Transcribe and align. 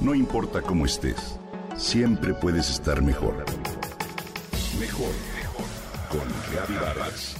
No 0.00 0.14
importa 0.14 0.62
cómo 0.62 0.86
estés, 0.86 1.38
siempre 1.76 2.32
puedes 2.32 2.70
estar 2.70 3.02
mejor. 3.02 3.44
Mejor, 4.78 5.10
mejor. 5.36 5.66
Con 6.08 6.26
Reavivadas. 6.50 7.36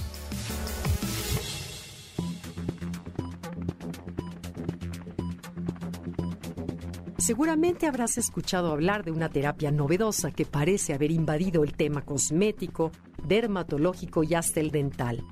Seguramente 7.17 7.87
habrás 7.87 8.19
escuchado 8.19 8.71
hablar 8.71 9.03
de 9.03 9.11
una 9.11 9.29
terapia 9.29 9.71
novedosa 9.71 10.29
que 10.29 10.45
parece 10.45 10.93
haber 10.93 11.09
invadido 11.09 11.63
el 11.63 11.73
tema 11.73 12.03
cosmético, 12.03 12.91
dermatológico 13.25 14.23
y 14.23 14.35
hasta 14.35 14.59
el 14.59 14.69
dental. 14.69 15.23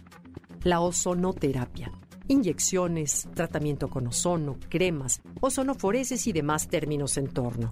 La 0.64 0.80
ozonoterapia. 0.80 1.92
Inyecciones, 2.32 3.28
tratamiento 3.34 3.88
con 3.88 4.06
ozono, 4.06 4.60
cremas, 4.70 5.20
ozonoforeses 5.42 6.28
y 6.28 6.32
demás 6.32 6.68
términos 6.68 7.18
en 7.18 7.28
torno. 7.28 7.72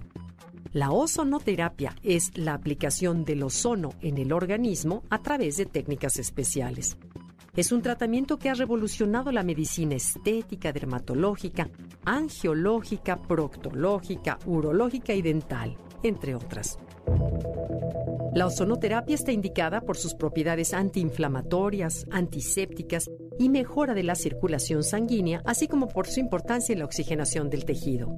La 0.72 0.90
ozonoterapia 0.90 1.94
es 2.02 2.36
la 2.36 2.54
aplicación 2.54 3.24
del 3.24 3.44
ozono 3.44 3.90
en 4.00 4.18
el 4.18 4.32
organismo 4.32 5.04
a 5.10 5.22
través 5.22 5.58
de 5.58 5.66
técnicas 5.66 6.18
especiales. 6.18 6.98
Es 7.54 7.70
un 7.70 7.82
tratamiento 7.82 8.36
que 8.40 8.50
ha 8.50 8.54
revolucionado 8.54 9.30
la 9.30 9.44
medicina 9.44 9.94
estética, 9.94 10.72
dermatológica, 10.72 11.70
angiológica, 12.04 13.22
proctológica, 13.22 14.40
urológica 14.44 15.14
y 15.14 15.22
dental, 15.22 15.76
entre 16.02 16.34
otras. 16.34 16.80
La 18.34 18.46
ozonoterapia 18.46 19.14
está 19.14 19.30
indicada 19.30 19.82
por 19.82 19.96
sus 19.96 20.14
propiedades 20.14 20.74
antiinflamatorias, 20.74 22.06
antisépticas 22.10 23.08
y 23.38 23.48
mejora 23.48 23.94
de 23.94 24.02
la 24.02 24.14
circulación 24.14 24.82
sanguínea, 24.82 25.42
así 25.44 25.68
como 25.68 25.88
por 25.88 26.06
su 26.06 26.20
importancia 26.20 26.72
en 26.72 26.80
la 26.80 26.84
oxigenación 26.84 27.50
del 27.50 27.64
tejido. 27.64 28.16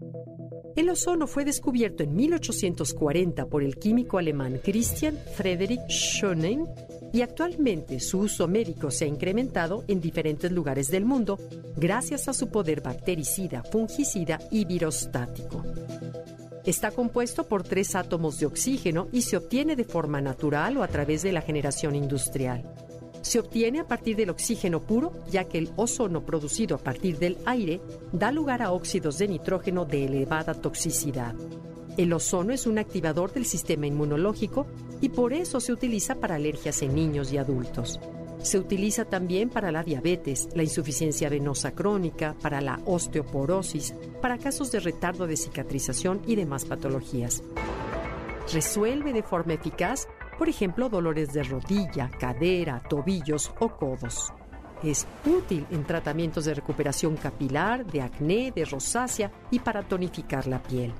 El 0.76 0.88
ozono 0.88 1.26
fue 1.26 1.44
descubierto 1.44 2.02
en 2.02 2.14
1840 2.14 3.46
por 3.46 3.62
el 3.62 3.76
químico 3.76 4.18
alemán 4.18 4.60
Christian 4.62 5.18
Friedrich 5.34 5.80
Schöning 5.88 6.66
y 7.12 7.22
actualmente 7.22 7.98
su 7.98 8.20
uso 8.20 8.46
médico 8.46 8.90
se 8.90 9.04
ha 9.04 9.08
incrementado 9.08 9.84
en 9.88 10.00
diferentes 10.00 10.52
lugares 10.52 10.88
del 10.88 11.04
mundo 11.04 11.38
gracias 11.76 12.28
a 12.28 12.32
su 12.32 12.48
poder 12.50 12.82
bactericida, 12.82 13.64
fungicida 13.64 14.38
y 14.50 14.64
virostático. 14.64 15.64
Está 16.64 16.90
compuesto 16.92 17.48
por 17.48 17.62
tres 17.62 17.96
átomos 17.96 18.38
de 18.38 18.46
oxígeno 18.46 19.08
y 19.12 19.22
se 19.22 19.36
obtiene 19.36 19.76
de 19.76 19.84
forma 19.84 20.20
natural 20.20 20.76
o 20.76 20.82
a 20.82 20.88
través 20.88 21.22
de 21.22 21.32
la 21.32 21.40
generación 21.40 21.96
industrial. 21.96 22.62
Se 23.22 23.38
obtiene 23.38 23.80
a 23.80 23.86
partir 23.86 24.16
del 24.16 24.30
oxígeno 24.30 24.80
puro, 24.80 25.12
ya 25.30 25.44
que 25.44 25.58
el 25.58 25.70
ozono 25.76 26.24
producido 26.24 26.76
a 26.76 26.78
partir 26.78 27.18
del 27.18 27.38
aire 27.44 27.80
da 28.12 28.32
lugar 28.32 28.62
a 28.62 28.72
óxidos 28.72 29.18
de 29.18 29.28
nitrógeno 29.28 29.84
de 29.84 30.06
elevada 30.06 30.54
toxicidad. 30.54 31.34
El 31.96 32.12
ozono 32.12 32.52
es 32.52 32.66
un 32.66 32.78
activador 32.78 33.32
del 33.32 33.44
sistema 33.44 33.86
inmunológico 33.86 34.66
y 35.00 35.10
por 35.10 35.32
eso 35.32 35.60
se 35.60 35.72
utiliza 35.72 36.14
para 36.14 36.36
alergias 36.36 36.80
en 36.82 36.94
niños 36.94 37.32
y 37.32 37.36
adultos. 37.36 38.00
Se 38.42 38.58
utiliza 38.58 39.04
también 39.04 39.50
para 39.50 39.70
la 39.70 39.82
diabetes, 39.82 40.48
la 40.54 40.62
insuficiencia 40.62 41.28
venosa 41.28 41.72
crónica, 41.72 42.34
para 42.40 42.62
la 42.62 42.80
osteoporosis, 42.86 43.94
para 44.22 44.38
casos 44.38 44.72
de 44.72 44.80
retardo 44.80 45.26
de 45.26 45.36
cicatrización 45.36 46.22
y 46.26 46.36
demás 46.36 46.64
patologías. 46.64 47.42
Resuelve 48.50 49.12
de 49.12 49.22
forma 49.22 49.52
eficaz 49.52 50.08
por 50.40 50.48
ejemplo, 50.48 50.88
dolores 50.88 51.34
de 51.34 51.42
rodilla, 51.42 52.10
cadera, 52.18 52.80
tobillos 52.80 53.52
o 53.60 53.76
codos. 53.76 54.32
Es 54.82 55.06
útil 55.26 55.66
en 55.70 55.84
tratamientos 55.84 56.46
de 56.46 56.54
recuperación 56.54 57.18
capilar, 57.18 57.84
de 57.84 58.00
acné, 58.00 58.50
de 58.50 58.64
rosácea 58.64 59.30
y 59.50 59.58
para 59.58 59.82
tonificar 59.82 60.46
la 60.46 60.62
piel. 60.62 60.94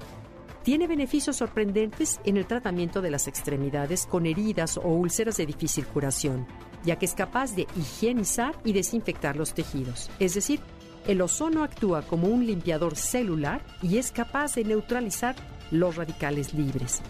Tiene 0.63 0.87
beneficios 0.87 1.37
sorprendentes 1.37 2.21
en 2.25 2.37
el 2.37 2.45
tratamiento 2.45 3.01
de 3.01 3.13
las 3.13 3.29
extremidades 3.29 4.05
con 4.05 4.27
heridas 4.27 4.77
o 4.77 4.89
úlceras 4.89 5.39
de 5.39 5.47
difícil 5.47 5.87
curación, 5.87 6.47
ya 6.85 6.97
que 6.97 7.07
es 7.07 7.15
capaz 7.15 7.55
de 7.57 7.67
higienizar 7.77 8.55
y 8.63 8.75
desinfectar 8.75 9.37
los 9.37 9.55
tejidos. 9.55 10.11
Es 10.19 10.35
decir, 10.35 10.61
el 11.07 11.23
ozono 11.23 11.65
actúa 11.65 12.03
como 12.03 12.29
un 12.29 12.47
limpiador 12.47 12.95
celular 12.95 13.63
y 13.81 13.97
es 13.97 14.13
capaz 14.13 14.57
de 14.57 14.65
neutralizar 14.65 15.35
los 15.71 15.97
radicales 15.97 16.53
libres. 16.53 17.01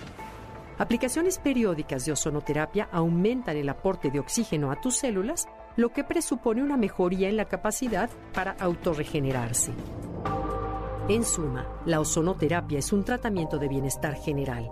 Aplicaciones 0.81 1.39
periódicas 1.39 2.07
de 2.07 2.13
ozonoterapia 2.13 2.89
aumentan 2.91 3.55
el 3.59 3.69
aporte 3.69 4.11
de 4.11 4.19
oxígeno 4.19 4.71
a 4.71 4.81
tus 4.81 4.97
células, 4.97 5.47
lo 5.77 5.91
que 5.91 6.05
presupone 6.05 6.63
una 6.63 6.79
mejoría 6.79 7.29
en 7.29 7.37
la 7.37 7.45
capacidad 7.45 8.09
para 8.33 8.53
autorregenerarse. 8.53 9.73
En 11.07 11.23
suma, 11.23 11.69
la 11.85 12.01
ozonoterapia 12.01 12.79
es 12.79 12.95
un 12.95 13.05
tratamiento 13.05 13.59
de 13.59 13.69
bienestar 13.69 14.15
general. 14.15 14.71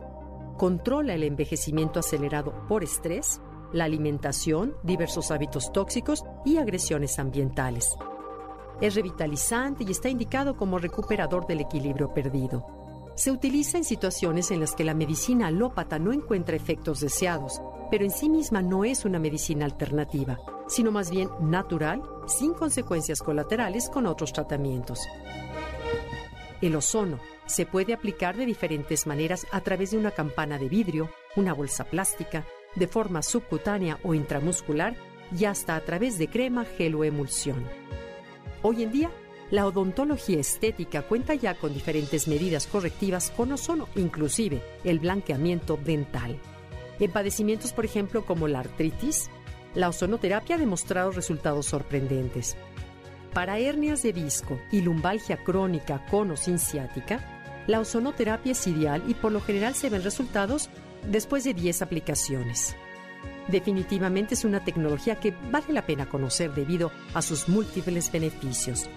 Controla 0.56 1.12
el 1.12 1.24
envejecimiento 1.24 2.00
acelerado 2.00 2.66
por 2.68 2.82
estrés, 2.82 3.42
la 3.74 3.84
alimentación, 3.84 4.76
diversos 4.82 5.30
hábitos 5.30 5.72
tóxicos 5.72 6.24
y 6.42 6.56
agresiones 6.56 7.18
ambientales. 7.18 7.86
Es 8.80 8.94
revitalizante 8.94 9.84
y 9.84 9.90
está 9.90 10.08
indicado 10.08 10.56
como 10.56 10.78
recuperador 10.78 11.46
del 11.46 11.60
equilibrio 11.60 12.14
perdido 12.14 12.77
se 13.18 13.32
utiliza 13.32 13.78
en 13.78 13.84
situaciones 13.84 14.52
en 14.52 14.60
las 14.60 14.76
que 14.76 14.84
la 14.84 14.94
medicina 14.94 15.48
alópata 15.48 15.98
no 15.98 16.12
encuentra 16.12 16.54
efectos 16.54 17.00
deseados, 17.00 17.60
pero 17.90 18.04
en 18.04 18.12
sí 18.12 18.28
misma 18.28 18.62
no 18.62 18.84
es 18.84 19.04
una 19.04 19.18
medicina 19.18 19.64
alternativa, 19.64 20.38
sino 20.68 20.92
más 20.92 21.10
bien 21.10 21.28
natural, 21.40 22.00
sin 22.28 22.54
consecuencias 22.54 23.20
colaterales 23.20 23.90
con 23.90 24.06
otros 24.06 24.32
tratamientos. 24.32 25.00
El 26.60 26.76
ozono 26.76 27.18
se 27.46 27.66
puede 27.66 27.92
aplicar 27.92 28.36
de 28.36 28.46
diferentes 28.46 29.04
maneras 29.04 29.48
a 29.50 29.62
través 29.62 29.90
de 29.90 29.98
una 29.98 30.12
campana 30.12 30.56
de 30.56 30.68
vidrio, 30.68 31.10
una 31.34 31.52
bolsa 31.52 31.82
plástica, 31.82 32.46
de 32.76 32.86
forma 32.86 33.22
subcutánea 33.22 33.98
o 34.04 34.14
intramuscular 34.14 34.94
y 35.36 35.44
hasta 35.44 35.74
a 35.74 35.80
través 35.80 36.18
de 36.18 36.28
crema, 36.28 36.64
gel 36.64 36.94
o 36.94 37.02
emulsión. 37.02 37.66
Hoy 38.62 38.84
en 38.84 38.92
día 38.92 39.10
la 39.50 39.66
odontología 39.66 40.40
estética 40.40 41.02
cuenta 41.02 41.34
ya 41.34 41.54
con 41.54 41.72
diferentes 41.72 42.28
medidas 42.28 42.66
correctivas 42.66 43.32
con 43.36 43.52
ozono, 43.52 43.88
inclusive 43.96 44.62
el 44.84 44.98
blanqueamiento 44.98 45.78
dental. 45.82 46.38
En 47.00 47.10
padecimientos, 47.10 47.72
por 47.72 47.84
ejemplo, 47.84 48.26
como 48.26 48.48
la 48.48 48.60
artritis, 48.60 49.30
la 49.74 49.88
ozonoterapia 49.88 50.56
ha 50.56 50.58
demostrado 50.58 51.12
resultados 51.12 51.66
sorprendentes. 51.66 52.56
Para 53.32 53.58
hernias 53.58 54.02
de 54.02 54.12
disco 54.12 54.58
y 54.72 54.80
lumbalgia 54.80 55.42
crónica 55.44 56.04
con 56.06 56.30
o 56.30 56.36
sin 56.36 56.58
la 57.66 57.80
ozonoterapia 57.80 58.52
es 58.52 58.66
ideal 58.66 59.02
y 59.06 59.14
por 59.14 59.30
lo 59.30 59.40
general 59.40 59.74
se 59.74 59.90
ven 59.90 60.02
resultados 60.02 60.70
después 61.06 61.44
de 61.44 61.54
10 61.54 61.82
aplicaciones. 61.82 62.74
Definitivamente 63.46 64.34
es 64.34 64.44
una 64.44 64.64
tecnología 64.64 65.20
que 65.20 65.34
vale 65.50 65.72
la 65.72 65.86
pena 65.86 66.08
conocer 66.08 66.52
debido 66.54 66.90
a 67.14 67.22
sus 67.22 67.48
múltiples 67.48 68.10
beneficios. 68.10 68.88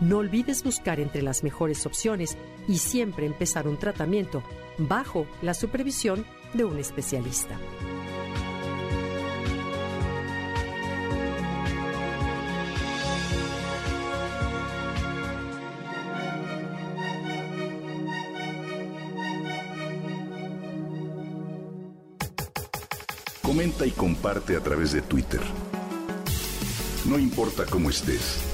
No 0.00 0.18
olvides 0.18 0.62
buscar 0.62 1.00
entre 1.00 1.22
las 1.22 1.42
mejores 1.44 1.86
opciones 1.86 2.36
y 2.68 2.78
siempre 2.78 3.26
empezar 3.26 3.68
un 3.68 3.78
tratamiento 3.78 4.42
bajo 4.78 5.26
la 5.42 5.54
supervisión 5.54 6.24
de 6.52 6.64
un 6.64 6.78
especialista. 6.78 7.58
Comenta 23.42 23.86
y 23.86 23.92
comparte 23.92 24.56
a 24.56 24.60
través 24.60 24.92
de 24.92 25.02
Twitter. 25.02 25.40
No 27.04 27.18
importa 27.18 27.64
cómo 27.66 27.90
estés 27.90 28.53